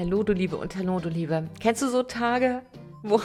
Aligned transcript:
Hallo, 0.00 0.22
du 0.22 0.32
Liebe 0.32 0.56
und 0.56 0.74
hallo, 0.76 0.98
du 0.98 1.10
Liebe. 1.10 1.46
Kennst 1.60 1.82
du 1.82 1.88
so 1.90 2.02
Tage, 2.02 2.62
wo 3.02 3.20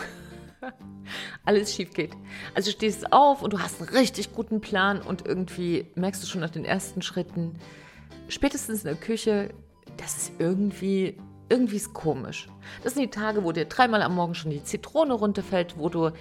alles 1.45 1.73
schief 1.73 1.93
geht? 1.93 2.11
Also 2.53 2.69
du 2.69 2.75
stehst 2.75 3.13
auf 3.13 3.41
und 3.41 3.53
du 3.53 3.59
hast 3.59 3.79
einen 3.79 3.87
richtig 3.91 4.33
guten 4.33 4.59
Plan 4.59 5.01
und 5.01 5.25
irgendwie 5.25 5.85
merkst 5.95 6.21
du 6.21 6.27
schon 6.27 6.41
nach 6.41 6.49
den 6.49 6.65
ersten 6.65 7.01
Schritten, 7.01 7.57
spätestens 8.27 8.83
in 8.83 8.87
der 8.89 8.97
Küche, 8.97 9.53
das 9.95 10.17
ist 10.17 10.33
irgendwie, 10.37 11.15
irgendwie 11.47 11.77
ist 11.77 11.93
komisch. 11.93 12.49
Das 12.83 12.93
sind 12.93 13.03
die 13.03 13.09
Tage, 13.09 13.45
wo 13.45 13.53
dir 13.53 13.63
dreimal 13.63 14.01
am 14.01 14.13
Morgen 14.13 14.35
schon 14.35 14.51
die 14.51 14.61
Zitrone 14.61 15.13
runterfällt, 15.13 15.77
wo 15.77 15.87
du 15.87 16.11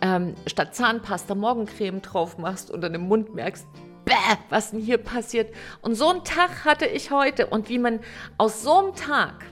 ähm, 0.00 0.36
statt 0.46 0.74
Zahnpasta 0.74 1.34
Morgencreme 1.34 2.00
drauf 2.00 2.38
machst 2.38 2.70
und 2.70 2.80
dann 2.80 2.94
im 2.94 3.08
Mund 3.08 3.34
merkst, 3.34 3.66
bäh, 4.06 4.14
was 4.48 4.70
denn 4.70 4.80
hier 4.80 4.96
passiert? 4.96 5.54
Und 5.82 5.96
so 5.96 6.08
einen 6.08 6.24
Tag 6.24 6.64
hatte 6.64 6.86
ich 6.86 7.10
heute. 7.10 7.48
Und 7.48 7.68
wie 7.68 7.78
man 7.78 8.00
aus 8.38 8.62
so 8.62 8.78
einem 8.78 8.94
Tag 8.94 9.44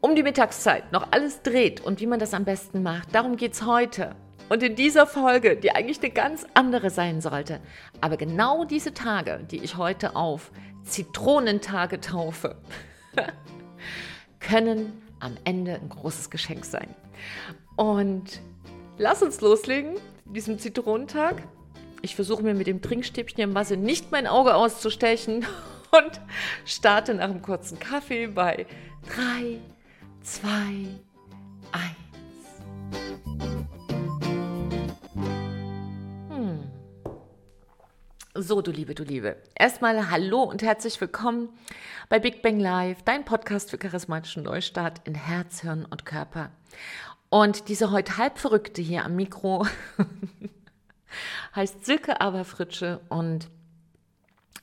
um 0.00 0.14
die 0.14 0.22
Mittagszeit 0.22 0.92
noch 0.92 1.08
alles 1.10 1.42
dreht 1.42 1.80
und 1.80 2.00
wie 2.00 2.06
man 2.06 2.20
das 2.20 2.34
am 2.34 2.44
besten 2.44 2.82
macht, 2.82 3.14
darum 3.14 3.36
geht 3.36 3.54
es 3.54 3.66
heute. 3.66 4.14
Und 4.48 4.62
in 4.62 4.76
dieser 4.76 5.06
Folge, 5.06 5.56
die 5.56 5.72
eigentlich 5.72 6.00
eine 6.00 6.10
ganz 6.10 6.46
andere 6.54 6.90
sein 6.90 7.20
sollte, 7.20 7.60
aber 8.00 8.16
genau 8.16 8.64
diese 8.64 8.94
Tage, 8.94 9.40
die 9.50 9.62
ich 9.62 9.76
heute 9.76 10.16
auf 10.16 10.52
Zitronentage 10.84 12.00
taufe, 12.00 12.56
können 14.40 15.02
am 15.20 15.36
Ende 15.44 15.74
ein 15.74 15.88
großes 15.88 16.30
Geschenk 16.30 16.64
sein. 16.64 16.94
Und 17.76 18.40
lass 18.96 19.22
uns 19.22 19.40
loslegen, 19.40 19.96
diesem 20.24 20.58
Zitronentag. 20.58 21.42
Ich 22.00 22.14
versuche 22.14 22.42
mir 22.42 22.54
mit 22.54 22.68
dem 22.68 22.80
Trinkstäbchen 22.80 23.42
im 23.42 23.54
Wasser 23.54 23.76
nicht 23.76 24.12
mein 24.12 24.26
Auge 24.26 24.54
auszustechen 24.54 25.44
und 25.90 26.20
starte 26.64 27.14
nach 27.14 27.24
einem 27.24 27.42
kurzen 27.42 27.78
Kaffee 27.78 28.28
bei 28.28 28.66
3, 29.14 29.58
2, 30.30 30.46
1. 31.72 31.90
Hm. 36.28 36.70
So, 38.34 38.60
du 38.60 38.70
Liebe, 38.70 38.94
du 38.94 39.04
Liebe. 39.04 39.38
Erstmal 39.54 40.10
hallo 40.10 40.42
und 40.42 40.62
herzlich 40.62 41.00
willkommen 41.00 41.48
bei 42.10 42.18
Big 42.18 42.42
Bang 42.42 42.60
Live, 42.60 43.02
dein 43.04 43.24
Podcast 43.24 43.70
für 43.70 43.78
charismatischen 43.78 44.42
Neustart 44.42 45.00
in 45.04 45.14
Herz, 45.14 45.62
Hirn 45.62 45.86
und 45.86 46.04
Körper. 46.04 46.50
Und 47.30 47.70
diese 47.70 47.90
heute 47.90 48.18
halb 48.18 48.38
Verrückte 48.38 48.82
hier 48.82 49.06
am 49.06 49.16
Mikro 49.16 49.66
heißt 51.56 51.86
Silke 51.86 52.20
Aberfritsche 52.20 53.00
und 53.08 53.48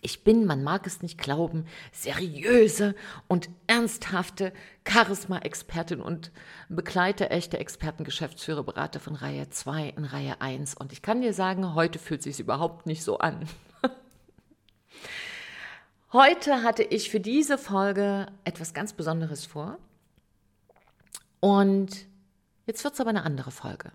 ich 0.02 0.24
bin, 0.24 0.46
man 0.46 0.64
mag 0.64 0.86
es 0.88 1.02
nicht 1.02 1.18
glauben, 1.18 1.66
seriöse 1.92 2.96
und 3.28 3.50
ernsthafte 3.68 4.54
Charisma-Expertin 4.88 6.02
und 6.02 6.32
begleite 6.70 7.30
echte 7.30 7.58
Experten, 7.58 8.04
Geschäftsführer, 8.04 8.64
Berater 8.64 9.00
von 9.00 9.16
Reihe 9.16 9.50
2 9.50 9.90
in 9.90 10.06
Reihe 10.06 10.42
1. 10.42 10.76
Und 10.76 10.94
ich 10.94 11.02
kann 11.02 11.22
dir 11.22 11.34
sagen, 11.34 11.76
heute 11.76 12.00
fühlt 12.00 12.24
sich 12.24 12.40
überhaupt 12.40 12.86
nicht 12.86 13.04
so 13.04 13.18
an. 13.18 13.48
heute 16.14 16.64
hatte 16.64 16.84
ich 16.84 17.10
für 17.10 17.20
diese 17.20 17.58
Folge 17.58 18.28
etwas 18.44 18.74
ganz 18.74 18.94
Besonderes 18.94 19.46
vor. 19.46 19.78
Und 21.40 22.06
jetzt 22.66 22.84
wird 22.84 22.94
es 22.94 23.00
aber 23.00 23.10
eine 23.10 23.24
andere 23.24 23.52
Folge. 23.52 23.92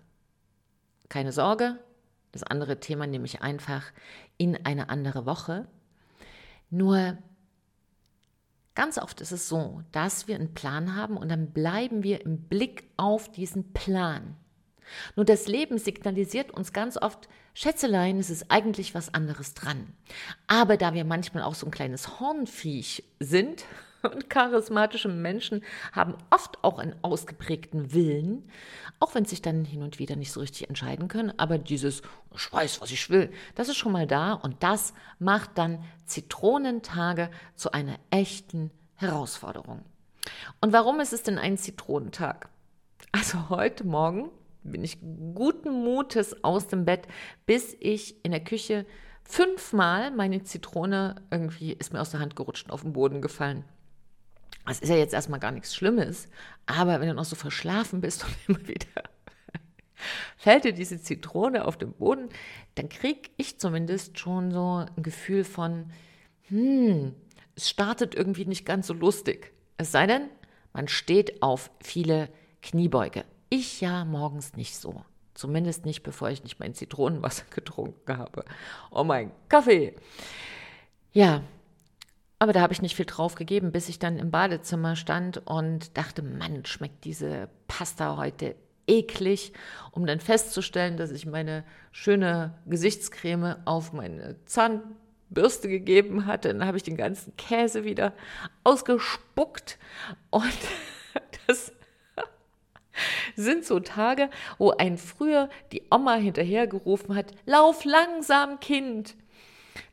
Keine 1.09 1.31
Sorge, 1.31 1.77
das 2.31 2.43
andere 2.43 2.79
Thema 2.79 3.07
nehme 3.07 3.25
ich 3.25 3.41
einfach 3.41 3.83
in 4.37 4.65
eine 4.65 4.89
andere 4.89 5.25
Woche. 5.25 5.67
Nur 6.71 7.17
ganz 8.73 8.97
oft 8.97 9.21
ist 9.21 9.31
es 9.31 9.47
so, 9.47 9.83
dass 9.91 10.27
wir 10.27 10.35
einen 10.35 10.53
Plan 10.53 10.95
haben 10.95 11.17
und 11.17 11.29
dann 11.29 11.51
bleiben 11.51 12.01
wir 12.01 12.25
im 12.25 12.47
Blick 12.47 12.89
auf 12.97 13.29
diesen 13.29 13.73
Plan. 13.73 14.35
Nur 15.15 15.25
das 15.25 15.47
Leben 15.47 15.77
signalisiert 15.77 16.51
uns 16.51 16.73
ganz 16.73 16.97
oft, 16.97 17.29
Schätzelein, 17.53 18.17
es 18.17 18.29
ist 18.29 18.49
eigentlich 18.49 18.95
was 18.95 19.13
anderes 19.13 19.53
dran. 19.53 19.93
Aber 20.47 20.77
da 20.77 20.93
wir 20.93 21.03
manchmal 21.03 21.43
auch 21.43 21.55
so 21.55 21.67
ein 21.67 21.71
kleines 21.71 22.19
Hornviech 22.19 23.03
sind, 23.19 23.65
und 24.03 24.29
charismatische 24.29 25.09
Menschen 25.09 25.63
haben 25.91 26.15
oft 26.29 26.63
auch 26.63 26.79
einen 26.79 26.95
ausgeprägten 27.01 27.93
Willen, 27.93 28.49
auch 28.99 29.15
wenn 29.15 29.25
sie 29.25 29.31
sich 29.31 29.41
dann 29.41 29.65
hin 29.65 29.83
und 29.83 29.99
wieder 29.99 30.15
nicht 30.15 30.31
so 30.31 30.39
richtig 30.39 30.67
entscheiden 30.69 31.07
können. 31.07 31.33
Aber 31.37 31.57
dieses, 31.57 32.01
ich 32.35 32.53
weiß, 32.53 32.81
was 32.81 32.91
ich 32.91 33.09
will, 33.09 33.31
das 33.55 33.69
ist 33.69 33.77
schon 33.77 33.91
mal 33.91 34.07
da 34.07 34.33
und 34.33 34.63
das 34.63 34.93
macht 35.19 35.57
dann 35.57 35.83
Zitronentage 36.05 37.29
zu 37.55 37.71
einer 37.71 37.95
echten 38.09 38.71
Herausforderung. 38.95 39.83
Und 40.59 40.73
warum 40.73 40.99
ist 40.99 41.13
es 41.13 41.23
denn 41.23 41.37
ein 41.37 41.57
Zitronentag? 41.57 42.49
Also 43.11 43.49
heute 43.49 43.85
Morgen 43.85 44.29
bin 44.63 44.83
ich 44.83 44.99
guten 45.33 45.83
Mutes 45.83 46.43
aus 46.43 46.67
dem 46.67 46.85
Bett, 46.85 47.07
bis 47.45 47.75
ich 47.79 48.23
in 48.23 48.31
der 48.31 48.43
Küche 48.43 48.85
fünfmal 49.23 50.11
meine 50.11 50.43
Zitrone 50.43 51.15
irgendwie 51.31 51.73
ist 51.73 51.93
mir 51.93 52.01
aus 52.01 52.11
der 52.11 52.19
Hand 52.19 52.35
gerutscht 52.35 52.65
und 52.65 52.71
auf 52.71 52.81
den 52.81 52.93
Boden 52.93 53.21
gefallen. 53.21 53.63
Das 54.65 54.79
ist 54.79 54.89
ja 54.89 54.95
jetzt 54.95 55.13
erstmal 55.13 55.39
gar 55.39 55.51
nichts 55.51 55.75
Schlimmes, 55.75 56.27
aber 56.65 56.99
wenn 56.99 57.07
du 57.07 57.13
noch 57.13 57.25
so 57.25 57.35
verschlafen 57.35 58.01
bist 58.01 58.23
und 58.23 58.35
immer 58.47 58.67
wieder 58.67 59.03
fällt 60.37 60.63
dir 60.63 60.73
diese 60.73 61.01
Zitrone 61.01 61.65
auf 61.65 61.77
den 61.77 61.93
Boden, 61.93 62.29
dann 62.75 62.89
kriege 62.89 63.29
ich 63.37 63.59
zumindest 63.59 64.19
schon 64.19 64.51
so 64.51 64.85
ein 64.95 65.03
Gefühl 65.03 65.43
von, 65.43 65.91
hm, 66.47 67.13
es 67.55 67.69
startet 67.69 68.15
irgendwie 68.15 68.45
nicht 68.45 68.65
ganz 68.65 68.87
so 68.87 68.93
lustig. 68.93 69.53
Es 69.77 69.91
sei 69.91 70.07
denn, 70.07 70.29
man 70.73 70.87
steht 70.87 71.41
auf 71.41 71.69
viele 71.81 72.29
Kniebeuge. 72.61 73.25
Ich 73.49 73.81
ja 73.81 74.05
morgens 74.05 74.55
nicht 74.55 74.77
so. 74.77 75.03
Zumindest 75.33 75.85
nicht, 75.85 76.03
bevor 76.03 76.29
ich 76.29 76.43
nicht 76.43 76.59
mein 76.59 76.73
Zitronenwasser 76.73 77.45
getrunken 77.51 78.17
habe. 78.17 78.45
Oh 78.89 79.03
mein 79.03 79.31
Kaffee. 79.49 79.95
Ja, 81.13 81.43
aber 82.41 82.53
da 82.53 82.61
habe 82.61 82.73
ich 82.73 82.81
nicht 82.81 82.95
viel 82.95 83.05
drauf 83.05 83.35
gegeben, 83.35 83.71
bis 83.71 83.87
ich 83.87 83.99
dann 83.99 84.17
im 84.17 84.31
Badezimmer 84.31 84.95
stand 84.95 85.45
und 85.45 85.95
dachte, 85.95 86.23
Mann, 86.23 86.65
schmeckt 86.65 87.05
diese 87.05 87.49
Pasta 87.67 88.17
heute 88.17 88.55
eklig, 88.87 89.53
um 89.91 90.07
dann 90.07 90.19
festzustellen, 90.19 90.97
dass 90.97 91.11
ich 91.11 91.27
meine 91.27 91.63
schöne 91.91 92.55
Gesichtscreme 92.65 93.57
auf 93.65 93.93
meine 93.93 94.43
Zahnbürste 94.45 95.69
gegeben 95.69 96.25
hatte. 96.25 96.47
Dann 96.47 96.65
habe 96.65 96.77
ich 96.77 96.83
den 96.83 96.97
ganzen 96.97 97.37
Käse 97.37 97.83
wieder 97.83 98.11
ausgespuckt 98.63 99.77
und 100.31 100.57
das 101.45 101.71
sind 103.35 103.65
so 103.65 103.79
Tage, 103.81 104.31
wo 104.57 104.71
ein 104.71 104.97
früher 104.97 105.47
die 105.71 105.83
Oma 105.91 106.15
hinterhergerufen 106.15 107.13
hat, 107.13 107.33
lauf 107.45 107.85
langsam, 107.85 108.59
Kind. 108.59 109.15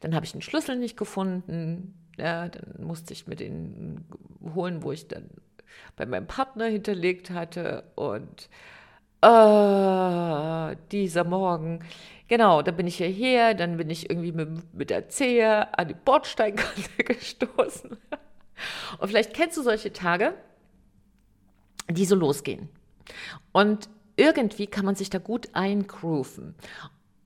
Dann 0.00 0.14
habe 0.14 0.24
ich 0.24 0.32
den 0.32 0.40
Schlüssel 0.40 0.76
nicht 0.76 0.96
gefunden, 0.96 1.94
ja, 2.18 2.48
dann 2.48 2.84
musste 2.84 3.12
ich 3.12 3.26
mir 3.26 3.36
den 3.36 4.04
holen, 4.54 4.82
wo 4.82 4.92
ich 4.92 5.08
dann 5.08 5.30
bei 5.96 6.06
meinem 6.06 6.26
Partner 6.26 6.66
hinterlegt 6.66 7.30
hatte. 7.30 7.84
Und 7.94 8.48
äh, 9.20 10.76
dieser 10.92 11.24
Morgen, 11.24 11.80
genau, 12.28 12.62
da 12.62 12.70
bin 12.70 12.86
ich 12.86 12.96
hierher, 12.96 13.54
dann 13.54 13.76
bin 13.76 13.90
ich 13.90 14.10
irgendwie 14.10 14.32
mit, 14.32 14.74
mit 14.74 14.90
der 14.90 15.08
Zehe 15.08 15.76
an 15.78 15.88
die 15.88 15.94
Bordsteinkante 15.94 16.90
gestoßen. 17.04 17.96
Und 18.98 19.08
vielleicht 19.08 19.34
kennst 19.34 19.56
du 19.56 19.62
solche 19.62 19.92
Tage, 19.92 20.34
die 21.88 22.04
so 22.04 22.14
losgehen. 22.14 22.68
Und 23.52 23.88
irgendwie 24.16 24.66
kann 24.66 24.84
man 24.84 24.94
sich 24.94 25.10
da 25.10 25.18
gut 25.18 25.48
eingrooven. 25.52 26.54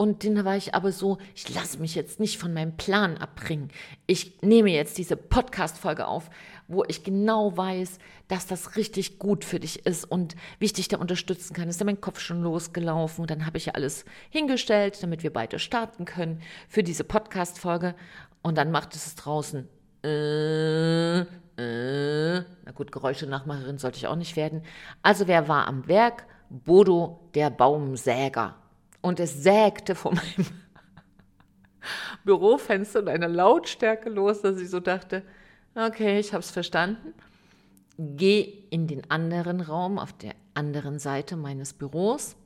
Und 0.02 0.25
dann 0.25 0.44
war 0.44 0.56
ich 0.56 0.75
aber 0.75 0.90
so, 0.90 1.19
ich 1.32 1.54
lasse 1.54 1.78
mich 1.78 1.94
jetzt 1.94 2.19
nicht 2.19 2.37
von 2.37 2.52
meinem 2.52 2.76
Plan 2.76 3.19
abbringen. 3.19 3.70
Ich 4.08 4.43
nehme 4.43 4.72
jetzt 4.72 4.99
diese 4.99 5.16
Podcast-Folge 5.16 6.08
auf, 6.08 6.28
wo 6.66 6.82
ich 6.82 7.04
genau 7.04 7.56
weiß, 7.56 8.00
dass 8.26 8.49
das 8.49 8.75
richtig 8.75 9.20
gut 9.20 9.44
für 9.44 9.60
dich 9.60 9.87
ist 9.87 10.04
und 10.04 10.34
wie 10.58 10.64
ich 10.64 10.72
dich 10.72 10.88
da 10.88 10.96
unterstützen 10.96 11.54
kann. 11.54 11.69
Ist 11.69 11.78
ja 11.78 11.87
mein 11.87 12.00
Kopf 12.00 12.19
schon 12.19 12.43
losgelaufen 12.43 13.28
dann 13.28 13.46
habe 13.46 13.58
ich 13.58 13.66
ja 13.66 13.75
alles 13.75 14.04
hingestellt, 14.31 15.00
damit 15.04 15.22
wir 15.22 15.32
beide 15.32 15.60
starten 15.60 16.04
können 16.04 16.43
für 16.66 16.82
diese 16.82 17.04
Podcast-Folge. 17.04 17.94
Und 18.43 18.58
dann 18.58 18.72
macht 18.72 18.96
es 18.96 19.14
draußen. 19.14 19.69
Äh, 20.02 21.20
äh, 21.20 22.44
na 22.64 22.72
gut, 22.75 22.90
Geräusche-Nachmacherin 22.90 23.78
sollte 23.78 23.99
ich 23.99 24.08
auch 24.08 24.16
nicht 24.16 24.34
werden. 24.34 24.64
Also 25.00 25.28
wer 25.28 25.46
war 25.46 25.69
am 25.69 25.87
Werk? 25.87 26.26
Bodo, 26.50 27.20
der 27.37 27.50
Baumsäger 27.50 28.56
und 29.02 29.20
es 29.20 29.43
sägte 29.43 29.94
vor 29.94 30.14
meinem 30.14 30.46
Bürofenster 32.25 33.00
in 33.00 33.08
einer 33.08 33.28
Lautstärke 33.28 34.08
los, 34.08 34.40
dass 34.40 34.58
ich 34.58 34.70
so 34.70 34.81
dachte, 34.81 35.22
okay, 35.75 36.19
ich 36.19 36.32
habe 36.32 36.40
es 36.40 36.50
verstanden. 36.50 37.12
Geh 37.99 38.40
in 38.70 38.87
den 38.87 39.10
anderen 39.10 39.60
Raum 39.60 39.99
auf 39.99 40.12
der 40.14 40.34
anderen 40.54 40.99
Seite 40.99 41.37
meines 41.37 41.75
Büros. 41.75 42.37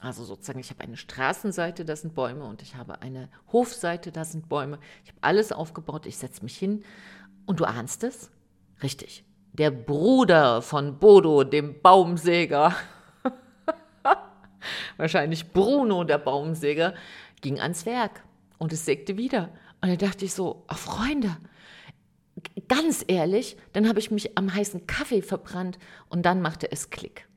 Also 0.00 0.24
sozusagen, 0.24 0.58
ich 0.58 0.70
habe 0.70 0.82
eine 0.82 0.96
Straßenseite, 0.96 1.84
da 1.84 1.94
sind 1.94 2.14
Bäume 2.14 2.44
und 2.44 2.60
ich 2.62 2.74
habe 2.74 3.00
eine 3.02 3.28
Hofseite, 3.52 4.10
da 4.10 4.24
sind 4.24 4.48
Bäume. 4.48 4.78
Ich 5.04 5.10
habe 5.10 5.18
alles 5.20 5.52
aufgebaut, 5.52 6.06
ich 6.06 6.18
setze 6.18 6.42
mich 6.42 6.56
hin 6.58 6.82
und 7.46 7.60
du 7.60 7.64
ahnst 7.64 8.02
es? 8.02 8.30
Richtig. 8.82 9.24
der 9.52 9.70
Bruder 9.70 10.62
von 10.62 10.98
Bodo, 10.98 11.44
dem 11.44 11.80
Baumsäger, 11.82 12.74
wahrscheinlich 14.96 15.52
Bruno, 15.52 16.04
der 16.04 16.18
Baumsäger, 16.18 16.94
ging 17.40 17.60
ans 17.60 17.86
Werk 17.86 18.22
und 18.58 18.72
es 18.72 18.84
sägte 18.84 19.16
wieder. 19.16 19.50
Und 19.80 19.90
da 19.90 19.96
dachte 19.96 20.24
ich 20.24 20.34
so, 20.34 20.64
oh 20.70 20.74
Freunde, 20.74 21.36
ganz 22.68 23.04
ehrlich, 23.06 23.56
dann 23.72 23.88
habe 23.88 23.98
ich 23.98 24.10
mich 24.10 24.38
am 24.38 24.54
heißen 24.54 24.86
Kaffee 24.86 25.22
verbrannt 25.22 25.78
und 26.08 26.22
dann 26.24 26.40
machte 26.40 26.70
es 26.70 26.90
Klick. 26.90 27.28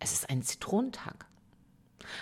Es 0.00 0.12
ist 0.12 0.30
ein 0.30 0.42
Zitronentag. 0.42 1.26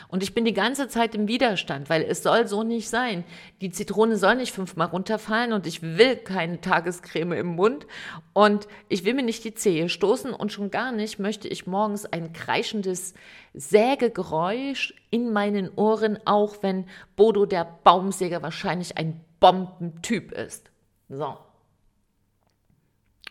Und 0.08 0.22
ich 0.22 0.34
bin 0.34 0.44
die 0.44 0.52
ganze 0.52 0.88
Zeit 0.88 1.14
im 1.14 1.28
Widerstand, 1.28 1.90
weil 1.90 2.02
es 2.02 2.22
soll 2.22 2.46
so 2.46 2.62
nicht 2.62 2.88
sein. 2.88 3.24
Die 3.60 3.70
Zitrone 3.70 4.16
soll 4.16 4.36
nicht 4.36 4.52
fünfmal 4.52 4.88
runterfallen 4.88 5.52
und 5.52 5.66
ich 5.66 5.82
will 5.82 6.16
keine 6.16 6.60
Tagescreme 6.60 7.32
im 7.32 7.48
Mund 7.48 7.86
und 8.32 8.68
ich 8.88 9.04
will 9.04 9.14
mir 9.14 9.22
nicht 9.22 9.44
die 9.44 9.54
Zehe 9.54 9.88
stoßen 9.88 10.32
und 10.32 10.52
schon 10.52 10.70
gar 10.70 10.92
nicht 10.92 11.18
möchte 11.18 11.48
ich 11.48 11.66
morgens 11.66 12.06
ein 12.06 12.32
kreischendes 12.32 13.14
Sägegeräusch 13.54 14.94
in 15.10 15.32
meinen 15.32 15.70
Ohren, 15.76 16.18
auch 16.24 16.62
wenn 16.62 16.86
Bodo 17.16 17.46
der 17.46 17.64
Baumsäger 17.84 18.42
wahrscheinlich 18.42 18.96
ein 18.98 19.20
Bombentyp 19.40 20.32
ist. 20.32 20.70
So. 21.08 21.36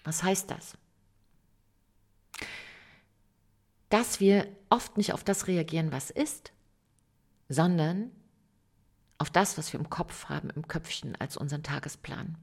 Was 0.03 0.23
heißt 0.23 0.51
das? 0.51 0.77
Dass 3.91 4.21
wir 4.21 4.47
oft 4.69 4.97
nicht 4.97 5.13
auf 5.13 5.23
das 5.23 5.47
reagieren, 5.47 5.91
was 5.91 6.09
ist, 6.09 6.53
sondern 7.49 8.09
auf 9.17 9.29
das, 9.29 9.57
was 9.57 9.71
wir 9.73 9.79
im 9.79 9.89
Kopf 9.89 10.29
haben, 10.29 10.49
im 10.49 10.67
Köpfchen 10.67 11.15
als 11.19 11.35
unseren 11.35 11.61
Tagesplan. 11.61 12.37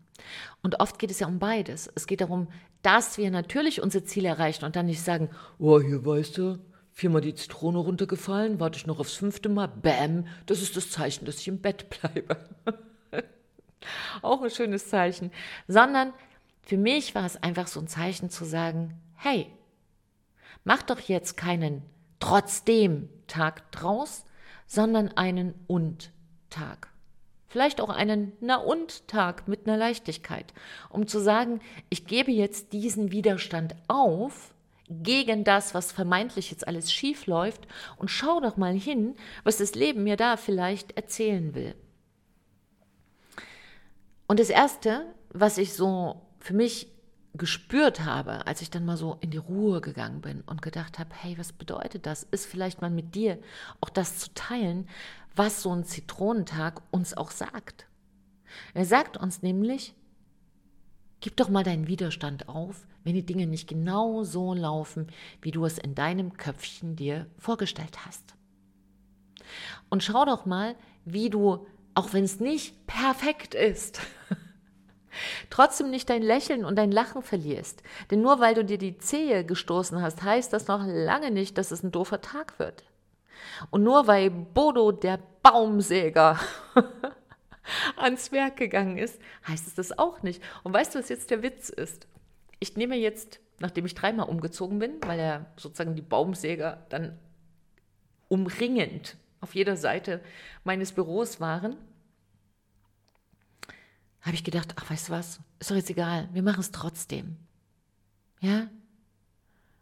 Und 0.63 0.79
oft 0.79 0.99
geht 0.99 1.11
es 1.11 1.21
ja 1.21 1.27
um 1.27 1.39
beides. 1.39 1.91
Es 1.95 2.07
geht 2.07 2.21
darum, 2.21 2.49
dass 2.83 3.17
wir 3.17 3.31
natürlich 3.31 3.81
unsere 3.81 4.05
Ziele 4.05 4.29
erreichen 4.29 4.67
und 4.67 4.77
dann 4.77 4.87
nicht 4.87 5.01
sagen, 5.01 5.31
oh, 5.59 5.81
hier 5.81 6.05
weißt 6.05 6.37
du, 6.37 6.59
viermal 6.93 7.23
die 7.23 7.35
Zitrone 7.35 7.79
runtergefallen, 7.79 8.61
warte 8.61 8.77
ich 8.77 8.87
noch 8.87 9.01
aufs 9.01 9.15
fünfte 9.15 9.49
Mal, 9.49 9.69
bam, 9.69 10.27
das 10.45 10.61
ist 10.61 10.77
das 10.77 10.91
Zeichen, 10.91 11.25
dass 11.25 11.39
ich 11.39 11.49
im 11.49 11.63
Bett 11.63 11.89
bleibe. 11.89 12.37
Auch 14.21 14.43
ein 14.43 14.51
schönes 14.51 14.89
Zeichen. 14.91 15.31
Sondern 15.67 16.13
für 16.61 16.77
mich 16.77 17.15
war 17.15 17.25
es 17.25 17.43
einfach 17.43 17.69
so 17.69 17.81
ein 17.81 17.89
Zeichen 17.89 18.29
zu 18.29 18.45
sagen, 18.45 19.01
hey, 19.15 19.51
mach 20.65 20.83
doch 20.83 21.01
jetzt 21.01 21.37
keinen 21.37 21.83
trotzdem 22.21 23.09
Tag 23.27 23.71
draus, 23.73 24.25
sondern 24.67 25.09
einen 25.17 25.55
und-Tag. 25.67 26.89
Vielleicht 27.49 27.81
auch 27.81 27.89
einen 27.89 28.33
Na 28.41 28.57
und-Tag 28.57 29.49
mit 29.49 29.67
einer 29.67 29.79
Leichtigkeit, 29.79 30.53
um 30.91 31.07
zu 31.07 31.19
sagen, 31.19 31.61
ich 31.89 32.07
gebe 32.07 32.31
jetzt 32.31 32.73
diesen 32.75 33.11
Widerstand 33.11 33.75
auf 33.89 34.55
gegen 34.91 35.45
das, 35.45 35.75
was 35.75 35.93
vermeintlich 35.93 36.51
jetzt 36.51 36.67
alles 36.67 36.93
schief 36.93 37.27
läuft 37.27 37.67
und 37.97 38.11
schau 38.11 38.41
doch 38.41 38.57
mal 38.57 38.75
hin, 38.75 39.17
was 39.45 39.59
das 39.59 39.75
Leben 39.75 40.05
mir 40.05 40.17
da 40.17 40.37
vielleicht 40.37 40.97
erzählen 40.97 41.55
will. 41.55 41.75
Und 44.27 44.41
das 44.41 44.51
Erste, 44.51 45.07
was 45.31 45.57
ich 45.57 45.73
so 45.73 46.21
für 46.39 46.55
mich 46.55 46.89
gespürt 47.35 48.05
habe, 48.05 48.47
als 48.47 48.63
ich 48.63 48.71
dann 48.71 48.85
mal 48.85 48.97
so 48.97 49.19
in 49.21 49.31
die 49.31 49.37
Ruhe 49.37 49.81
gegangen 49.81 50.21
bin 50.21 50.41
und 50.43 50.63
gedacht 50.63 50.99
habe, 50.99 51.11
hey, 51.15 51.39
was 51.39 51.53
bedeutet 51.53 52.07
das? 52.07 52.25
Ist 52.25 52.47
vielleicht 52.47 52.81
mal 52.81 52.91
mit 52.91 53.15
dir 53.15 53.39
auch 53.81 53.91
das 53.91 54.19
zu 54.19 54.33
teilen, 54.35 54.89
was 55.37 55.63
so 55.63 55.73
ein 55.73 55.85
Zitronentag 55.85 56.83
uns 56.91 57.17
auch 57.17 57.31
sagt. 57.31 57.87
Er 58.75 58.85
sagt 58.85 59.17
uns 59.17 59.43
nämlich, 59.43 59.95
gib 61.21 61.37
doch 61.37 61.49
mal 61.49 61.65
deinen 61.65 61.87
Widerstand 61.87 62.49
auf, 62.49 62.87
wenn 63.05 63.15
die 63.15 63.27
Dinge 63.27 63.47
nicht 63.47 63.69
genau 63.69 64.25
so 64.25 64.55
laufen, 64.55 65.07
wie 65.43 65.51
du 65.51 65.65
es 65.65 65.79
in 65.79 65.95
deinem 65.95 66.37
Köpfchen 66.37 66.97
dir 66.97 67.27
vorgestellt 67.39 68.07
hast. 68.07 68.35
Und 69.89 70.03
schau 70.03 70.25
doch 70.25 70.45
mal, 70.45 70.75
wie 71.05 71.31
du, 71.31 71.67
auch 71.95 72.13
wenn 72.13 72.25
es 72.25 72.41
nicht 72.41 72.87
perfekt 72.87 73.55
ist, 73.55 74.01
trotzdem 75.51 75.91
nicht 75.91 76.11
dein 76.11 76.23
Lächeln 76.23 76.65
und 76.65 76.77
dein 76.77 76.93
Lachen 76.93 77.23
verlierst. 77.23 77.83
Denn 78.11 78.21
nur 78.21 78.41
weil 78.41 78.55
du 78.55 78.65
dir 78.65 78.79
die 78.79 78.99
Zehe 78.99 79.45
gestoßen 79.45 80.01
hast, 80.01 80.23
heißt 80.23 80.53
das 80.53 80.69
noch 80.69 80.85
lange 80.85 81.31
nicht, 81.31 81.59
dass 81.59 81.71
es 81.71 81.83
ein 81.83 81.93
doofer 81.93 82.21
Tag 82.21 82.59
wird. 82.59 82.85
Und 83.71 83.83
nur 83.83 84.07
weil 84.07 84.31
Bodo 84.31 84.93
der 84.93 85.19
Baumsäger 85.43 86.39
ans 87.97 88.33
Werk 88.33 88.57
gegangen 88.57 88.99
ist, 88.99 89.21
heißt 89.47 89.67
es 89.67 89.75
das 89.75 89.99
auch 89.99 90.23
nicht. 90.23 90.43
Und 90.63 90.73
weißt 90.73 90.95
du, 90.95 90.99
was 90.99 91.09
jetzt 91.09 91.31
der 91.31 91.43
Witz 91.43 91.69
ist? 91.69 92.07
Ich 92.61 92.77
nehme 92.77 92.97
jetzt, 92.97 93.41
nachdem 93.61 93.87
ich 93.87 93.95
dreimal 93.95 94.29
umgezogen 94.29 94.79
bin, 94.79 94.97
weil 95.07 95.19
ja 95.19 95.47
sozusagen 95.57 95.95
die 95.95 96.03
Baumsäger 96.03 96.87
dann 96.89 97.19
umringend 98.29 99.17
auf 99.41 99.55
jeder 99.55 99.77
Seite 99.77 100.21
meines 100.65 100.93
Büros 100.93 101.41
waren, 101.41 101.77
habe 104.23 104.35
ich 104.35 104.45
gedacht, 104.45 104.75
ach, 104.77 104.91
weißt 104.91 105.09
du 105.09 105.13
was, 105.13 105.41
ist 105.59 105.71
doch 105.71 105.77
jetzt 105.77 105.91
egal, 105.91 106.29
wir 106.33 106.43
machen 106.43 106.61
es 106.61 106.71
trotzdem. 106.71 107.37
Ja? 108.41 108.69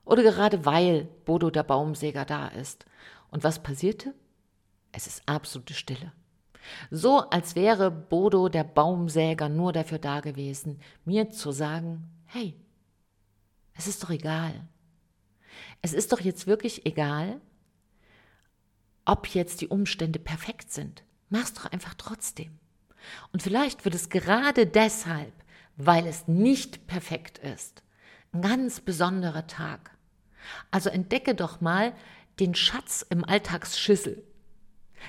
Oder 0.05 0.23
gerade 0.23 0.65
weil 0.65 1.05
Bodo 1.25 1.50
der 1.50 1.65
Baumsäger 1.65 2.25
da 2.25 2.49
ist. 2.49 2.87
Und 3.31 3.44
was 3.44 3.62
passierte? 3.62 4.15
Es 4.93 5.06
ist 5.06 5.23
absolute 5.27 5.75
Stille. 5.75 6.12
So 6.91 7.21
als 7.31 7.55
wäre 7.55 7.91
Bodo 7.91 8.49
der 8.49 8.65
Baumsäger 8.65 9.49
nur 9.49 9.73
dafür 9.73 9.99
da 9.99 10.21
gewesen, 10.21 10.81
mir 11.05 11.31
zu 11.31 11.53
sagen, 11.53 12.09
hey, 12.27 12.56
es 13.75 13.87
ist 13.87 14.03
doch 14.03 14.11
egal. 14.11 14.67
Es 15.83 15.93
ist 15.93 16.12
doch 16.12 16.21
jetzt 16.21 16.47
wirklich 16.47 16.87
egal, 16.87 17.41
ob 19.05 19.29
jetzt 19.29 19.61
die 19.61 19.69
Umstände 19.69 20.19
perfekt 20.19 20.73
sind. 20.73 21.05
Mach's 21.29 21.55
doch 21.55 21.67
einfach 21.67 21.94
trotzdem. 21.94 22.59
Und 23.32 23.43
vielleicht 23.43 23.85
wird 23.85 23.94
es 23.94 24.08
gerade 24.08 24.67
deshalb, 24.67 25.32
weil 25.76 26.06
es 26.06 26.26
nicht 26.26 26.87
perfekt 26.87 27.38
ist, 27.38 27.82
ein 28.32 28.43
ganz 28.43 28.81
besonderer 28.81 29.47
Tag. 29.47 29.91
Also 30.70 30.91
entdecke 30.91 31.35
doch 31.35 31.61
mal 31.61 31.93
den 32.41 32.55
Schatz 32.55 33.05
im 33.08 33.25
Alltagsschüssel. 33.25 34.23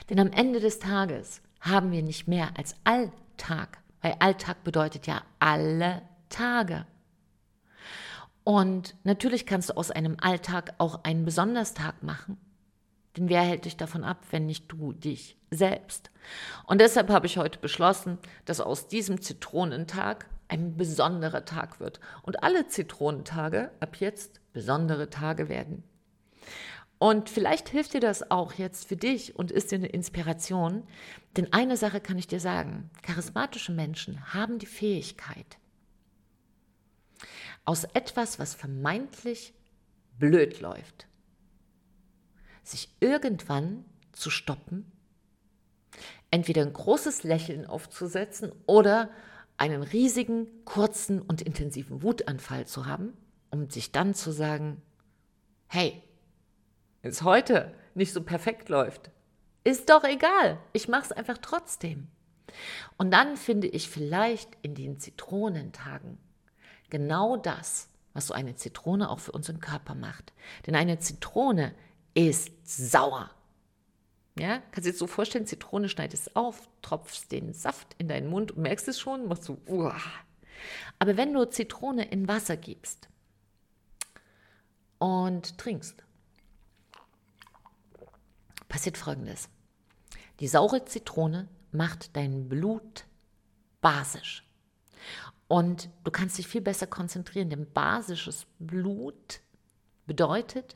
Denn 0.10 0.19
am 0.19 0.31
Ende 0.31 0.60
des 0.60 0.79
Tages 0.79 1.41
haben 1.60 1.91
wir 1.91 2.03
nicht 2.03 2.27
mehr 2.27 2.51
als 2.57 2.75
Alltag, 2.83 3.79
weil 4.01 4.15
Alltag 4.19 4.63
bedeutet 4.63 5.07
ja 5.07 5.24
alle 5.39 6.01
Tage. 6.29 6.86
Und 8.43 8.95
natürlich 9.03 9.45
kannst 9.45 9.69
du 9.69 9.74
aus 9.77 9.91
einem 9.91 10.17
Alltag 10.22 10.74
auch 10.77 11.03
einen 11.03 11.25
Besonderstag 11.25 12.01
machen. 12.03 12.38
Denn 13.17 13.29
wer 13.29 13.41
hält 13.41 13.65
dich 13.65 13.77
davon 13.77 14.03
ab, 14.03 14.25
wenn 14.31 14.45
nicht 14.45 14.71
du 14.71 14.93
dich 14.93 15.38
selbst? 15.50 16.12
Und 16.65 16.79
deshalb 16.81 17.09
habe 17.09 17.25
ich 17.25 17.38
heute 17.38 17.59
beschlossen, 17.59 18.17
dass 18.45 18.62
aus 18.62 18.88
diesem 18.88 19.21
Zitronentag 19.21 20.27
ein 20.47 20.77
besonderer 20.77 21.45
Tag 21.45 21.79
wird. 21.79 22.00
Und 22.21 22.43
alle 22.43 22.67
Zitronentage 22.67 23.71
ab 23.79 23.97
jetzt 23.97 24.39
besondere 24.53 25.09
Tage 25.09 25.50
werden. 25.50 25.83
Und 27.00 27.29
vielleicht 27.29 27.69
hilft 27.69 27.93
dir 27.93 28.00
das 28.00 28.31
auch 28.31 28.53
jetzt 28.53 28.88
für 28.88 28.95
dich 28.95 29.36
und 29.36 29.51
ist 29.51 29.71
dir 29.71 29.75
eine 29.75 29.88
Inspiration. 29.88 30.83
Denn 31.36 31.53
eine 31.53 31.77
Sache 31.77 32.01
kann 32.01 32.17
ich 32.17 32.27
dir 32.27 32.39
sagen, 32.39 32.89
charismatische 33.03 33.71
Menschen 33.71 34.33
haben 34.33 34.57
die 34.57 34.65
Fähigkeit, 34.65 35.57
aus 37.65 37.83
etwas, 37.83 38.39
was 38.39 38.55
vermeintlich 38.55 39.53
blöd 40.17 40.59
läuft, 40.62 41.07
sich 42.71 42.89
irgendwann 43.00 43.86
zu 44.12 44.29
stoppen, 44.29 44.91
entweder 46.31 46.62
ein 46.62 46.74
großes 46.74 47.24
Lächeln 47.24 47.65
aufzusetzen 47.65 48.51
oder 48.65 49.09
einen 49.57 49.81
riesigen, 49.81 50.47
kurzen 50.65 51.21
und 51.21 51.41
intensiven 51.41 52.03
Wutanfall 52.03 52.67
zu 52.67 52.86
haben, 52.86 53.13
um 53.50 53.69
sich 53.69 53.91
dann 53.91 54.13
zu 54.13 54.31
sagen, 54.31 54.81
hey, 55.67 56.03
wenn 57.01 57.12
es 57.12 57.24
heute 57.24 57.74
nicht 57.95 58.13
so 58.13 58.21
perfekt 58.21 58.69
läuft, 58.69 59.09
ist 59.63 59.89
doch 59.89 60.03
egal, 60.03 60.59
ich 60.74 60.88
mache 60.88 61.05
es 61.05 61.12
einfach 61.12 61.38
trotzdem. 61.39 62.07
Und 62.97 63.12
dann 63.12 63.36
finde 63.36 63.67
ich 63.67 63.89
vielleicht 63.89 64.57
in 64.62 64.75
den 64.75 65.00
Zitronentagen 65.00 66.17
genau 66.89 67.38
das, 67.38 67.89
was 68.13 68.27
so 68.27 68.33
eine 68.33 68.55
Zitrone 68.55 69.09
auch 69.09 69.19
für 69.19 69.31
unseren 69.31 69.59
Körper 69.59 69.95
macht. 69.95 70.33
Denn 70.65 70.75
eine 70.75 71.00
Zitrone 71.00 71.74
ist 72.17 72.51
sauer. 72.65 73.29
Ja, 74.39 74.62
kannst 74.71 74.88
du 74.88 74.91
dir 74.91 74.97
so 74.97 75.07
vorstellen, 75.07 75.45
Zitrone 75.45 75.88
schneidest 75.88 76.36
auf, 76.36 76.67
tropfst 76.81 77.31
den 77.31 77.53
Saft 77.53 77.95
in 78.00 78.07
deinen 78.07 78.27
Mund 78.27 78.51
und 78.51 78.63
merkst 78.63 78.88
es 78.88 79.00
schon, 79.00 79.27
machst 79.27 79.47
du, 79.47 79.59
uah. 79.67 80.01
Aber 80.97 81.15
wenn 81.15 81.33
du 81.33 81.47
Zitrone 81.47 82.09
in 82.09 82.27
Wasser 82.27 82.57
gibst 82.57 83.07
und 84.97 85.57
trinkst, 85.59 86.03
passiert 88.67 88.97
folgendes. 88.97 89.50
Die 90.39 90.47
saure 90.47 90.86
Zitrone 90.86 91.47
macht 91.71 92.15
dein 92.15 92.50
Blut 92.50 93.05
basisch. 93.81 94.43
Und 95.47 95.89
du 96.03 96.09
kannst 96.09 96.38
dich 96.39 96.47
viel 96.47 96.62
besser 96.62 96.88
konzentrieren, 96.88 97.51
denn 97.51 97.71
basisches 97.71 98.47
Blut 98.59 99.41
bedeutet, 100.07 100.75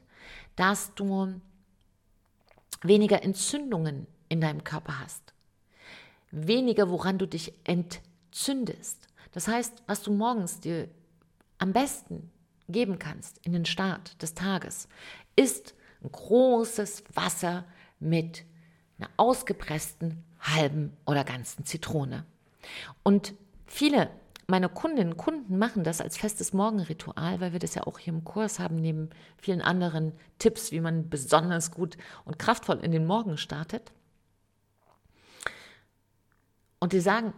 dass 0.55 0.93
du 0.95 1.39
weniger 2.81 3.23
Entzündungen 3.23 4.07
in 4.29 4.41
deinem 4.41 4.63
Körper 4.63 4.99
hast, 4.99 5.33
weniger, 6.31 6.89
woran 6.89 7.17
du 7.17 7.27
dich 7.27 7.53
entzündest. 7.63 9.07
Das 9.31 9.47
heißt, 9.47 9.83
was 9.87 10.01
du 10.01 10.11
morgens 10.11 10.59
dir 10.59 10.89
am 11.57 11.73
besten 11.73 12.31
geben 12.67 12.99
kannst 12.99 13.39
in 13.45 13.53
den 13.53 13.65
Start 13.65 14.21
des 14.21 14.33
Tages, 14.33 14.87
ist 15.35 15.75
ein 16.03 16.11
großes 16.11 17.03
Wasser 17.13 17.65
mit 17.99 18.43
einer 18.97 19.09
ausgepressten 19.17 20.23
halben 20.39 20.95
oder 21.05 21.23
ganzen 21.23 21.65
Zitrone. 21.65 22.25
Und 23.03 23.33
viele 23.65 24.09
meiner 24.51 24.69
Kundinnen 24.69 25.13
und 25.13 25.17
Kunden 25.17 25.57
machen 25.57 25.83
das 25.83 26.01
als 26.01 26.17
festes 26.17 26.53
Morgenritual, 26.53 27.39
weil 27.41 27.53
wir 27.53 27.59
das 27.59 27.73
ja 27.73 27.87
auch 27.87 27.97
hier 27.97 28.13
im 28.13 28.23
Kurs 28.23 28.59
haben, 28.59 28.75
neben 28.75 29.09
vielen 29.37 29.61
anderen 29.61 30.11
Tipps, 30.37 30.71
wie 30.71 30.81
man 30.81 31.09
besonders 31.09 31.71
gut 31.71 31.97
und 32.25 32.37
kraftvoll 32.37 32.79
in 32.83 32.91
den 32.91 33.07
Morgen 33.07 33.37
startet. 33.37 33.91
Und 36.79 36.93
die 36.93 36.99
sagen, 36.99 37.33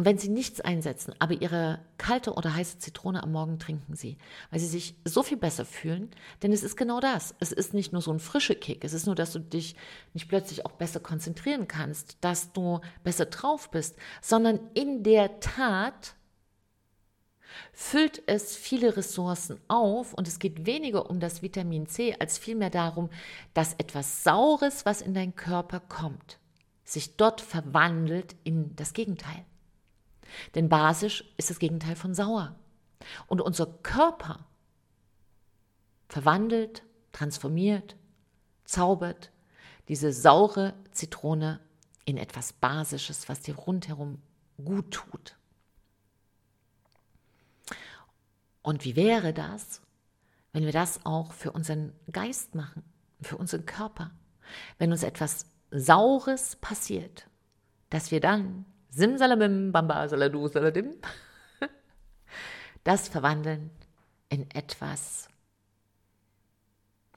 und 0.00 0.06
wenn 0.06 0.16
Sie 0.16 0.30
nichts 0.30 0.62
einsetzen, 0.62 1.14
aber 1.18 1.34
Ihre 1.34 1.78
kalte 1.98 2.32
oder 2.32 2.54
heiße 2.54 2.78
Zitrone 2.78 3.22
am 3.22 3.32
Morgen 3.32 3.58
trinken 3.58 3.94
Sie, 3.94 4.16
weil 4.50 4.58
Sie 4.58 4.66
sich 4.66 4.94
so 5.04 5.22
viel 5.22 5.36
besser 5.36 5.66
fühlen, 5.66 6.08
denn 6.42 6.52
es 6.52 6.62
ist 6.62 6.78
genau 6.78 7.00
das. 7.00 7.34
Es 7.38 7.52
ist 7.52 7.74
nicht 7.74 7.92
nur 7.92 8.00
so 8.00 8.10
ein 8.10 8.18
frischer 8.18 8.54
Kick, 8.54 8.82
es 8.82 8.94
ist 8.94 9.04
nur, 9.04 9.14
dass 9.14 9.34
du 9.34 9.40
dich 9.40 9.76
nicht 10.14 10.26
plötzlich 10.26 10.64
auch 10.64 10.70
besser 10.70 11.00
konzentrieren 11.00 11.68
kannst, 11.68 12.16
dass 12.22 12.50
du 12.54 12.80
besser 13.04 13.26
drauf 13.26 13.70
bist, 13.70 13.94
sondern 14.22 14.58
in 14.72 15.02
der 15.02 15.38
Tat 15.40 16.14
füllt 17.74 18.22
es 18.26 18.56
viele 18.56 18.96
Ressourcen 18.96 19.60
auf 19.68 20.14
und 20.14 20.26
es 20.26 20.38
geht 20.38 20.64
weniger 20.64 21.10
um 21.10 21.20
das 21.20 21.42
Vitamin 21.42 21.88
C 21.88 22.16
als 22.18 22.38
vielmehr 22.38 22.70
darum, 22.70 23.10
dass 23.52 23.74
etwas 23.74 24.24
Saures, 24.24 24.86
was 24.86 25.02
in 25.02 25.12
deinen 25.12 25.36
Körper 25.36 25.78
kommt, 25.78 26.38
sich 26.84 27.18
dort 27.18 27.42
verwandelt 27.42 28.34
in 28.44 28.74
das 28.76 28.94
Gegenteil. 28.94 29.44
Denn 30.54 30.68
basisch 30.68 31.24
ist 31.36 31.50
das 31.50 31.58
Gegenteil 31.58 31.96
von 31.96 32.14
sauer. 32.14 32.56
Und 33.26 33.40
unser 33.40 33.66
Körper 33.66 34.46
verwandelt, 36.08 36.82
transformiert, 37.12 37.96
zaubert 38.64 39.30
diese 39.88 40.12
saure 40.12 40.74
Zitrone 40.92 41.60
in 42.04 42.16
etwas 42.16 42.52
Basisches, 42.52 43.28
was 43.28 43.40
dir 43.40 43.56
rundherum 43.56 44.20
gut 44.64 44.90
tut. 44.92 45.36
Und 48.62 48.84
wie 48.84 48.96
wäre 48.96 49.32
das, 49.32 49.80
wenn 50.52 50.64
wir 50.64 50.72
das 50.72 51.04
auch 51.04 51.32
für 51.32 51.52
unseren 51.52 51.92
Geist 52.12 52.54
machen, 52.54 52.84
für 53.20 53.36
unseren 53.36 53.66
Körper? 53.66 54.10
Wenn 54.78 54.92
uns 54.92 55.02
etwas 55.02 55.46
Saures 55.70 56.56
passiert, 56.56 57.28
dass 57.88 58.10
wir 58.10 58.20
dann 58.20 58.64
Simsalabim, 58.90 59.70
Bamba, 59.70 60.08
Saladu, 60.08 60.48
Saladim. 60.48 60.94
Das 62.82 63.08
verwandeln 63.08 63.70
in 64.30 64.50
etwas 64.50 65.28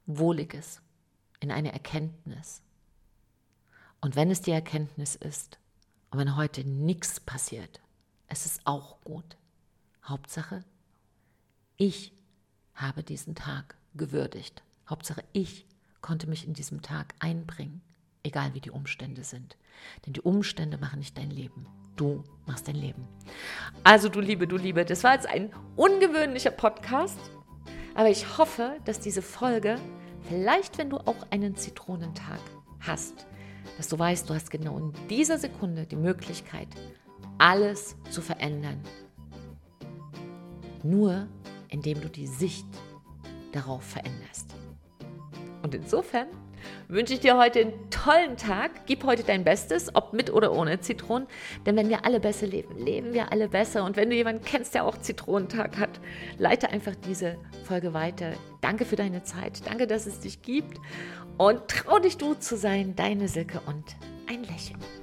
Wohliges, 0.05 0.81
in 1.39 1.51
eine 1.51 1.71
Erkenntnis. 1.71 2.61
Und 4.01 4.15
wenn 4.15 4.29
es 4.29 4.41
die 4.41 4.51
Erkenntnis 4.51 5.15
ist, 5.15 5.57
und 6.11 6.19
wenn 6.19 6.35
heute 6.35 6.63
nichts 6.63 7.19
passiert, 7.19 7.81
es 8.27 8.45
ist 8.45 8.61
auch 8.65 9.01
gut. 9.01 9.37
Hauptsache, 10.03 10.63
ich 11.77 12.13
habe 12.75 13.03
diesen 13.03 13.33
Tag 13.33 13.75
gewürdigt. 13.95 14.61
Hauptsache, 14.87 15.23
ich 15.31 15.65
konnte 16.01 16.27
mich 16.27 16.45
in 16.45 16.53
diesem 16.53 16.81
Tag 16.81 17.15
einbringen 17.19 17.81
egal 18.23 18.53
wie 18.53 18.61
die 18.61 18.71
Umstände 18.71 19.23
sind. 19.23 19.57
Denn 20.05 20.13
die 20.13 20.21
Umstände 20.21 20.77
machen 20.77 20.99
nicht 20.99 21.17
dein 21.17 21.29
Leben. 21.29 21.67
Du 21.95 22.23
machst 22.45 22.67
dein 22.67 22.75
Leben. 22.75 23.07
Also 23.83 24.09
du 24.09 24.19
Liebe, 24.19 24.47
du 24.47 24.57
Liebe, 24.57 24.85
das 24.85 25.03
war 25.03 25.13
jetzt 25.13 25.27
ein 25.27 25.51
ungewöhnlicher 25.75 26.51
Podcast, 26.51 27.19
aber 27.93 28.09
ich 28.09 28.37
hoffe, 28.37 28.77
dass 28.85 28.99
diese 28.99 29.21
Folge, 29.21 29.75
vielleicht 30.27 30.77
wenn 30.77 30.89
du 30.89 30.97
auch 30.97 31.27
einen 31.29 31.55
Zitronentag 31.55 32.39
hast, 32.79 33.27
dass 33.77 33.87
du 33.87 33.99
weißt, 33.99 34.29
du 34.29 34.33
hast 34.33 34.49
genau 34.49 34.77
in 34.77 34.93
dieser 35.07 35.37
Sekunde 35.37 35.85
die 35.85 35.95
Möglichkeit, 35.95 36.67
alles 37.37 37.95
zu 38.09 38.21
verändern. 38.21 38.81
Nur 40.81 41.27
indem 41.69 42.01
du 42.01 42.09
die 42.09 42.27
Sicht 42.27 42.67
darauf 43.51 43.83
veränderst. 43.83 44.55
Und 45.63 45.73
insofern 45.73 46.27
wünsche 46.87 47.13
ich 47.13 47.19
dir 47.19 47.37
heute 47.37 47.61
einen 47.61 47.89
tollen 47.89 48.37
Tag. 48.37 48.85
Gib 48.85 49.03
heute 49.03 49.23
dein 49.23 49.43
Bestes, 49.43 49.95
ob 49.95 50.13
mit 50.13 50.31
oder 50.31 50.53
ohne 50.53 50.79
Zitronen. 50.79 51.27
Denn 51.65 51.75
wenn 51.75 51.89
wir 51.89 52.05
alle 52.05 52.19
besser 52.19 52.47
leben, 52.47 52.77
leben 52.77 53.13
wir 53.13 53.31
alle 53.31 53.49
besser. 53.49 53.83
Und 53.83 53.97
wenn 53.97 54.09
du 54.09 54.15
jemanden 54.15 54.43
kennst, 54.43 54.75
der 54.75 54.85
auch 54.85 54.97
Zitronentag 54.97 55.77
hat, 55.77 55.99
leite 56.37 56.69
einfach 56.69 56.95
diese 56.95 57.37
Folge 57.65 57.93
weiter. 57.93 58.33
Danke 58.61 58.85
für 58.85 58.95
deine 58.95 59.23
Zeit. 59.23 59.65
Danke, 59.65 59.87
dass 59.87 60.05
es 60.05 60.19
dich 60.19 60.41
gibt. 60.41 60.79
Und 61.37 61.67
trau 61.67 61.99
dich 61.99 62.17
du 62.17 62.35
zu 62.35 62.57
sein, 62.57 62.95
deine 62.95 63.27
Silke 63.27 63.59
und 63.65 63.83
ein 64.27 64.43
Lächeln. 64.43 65.02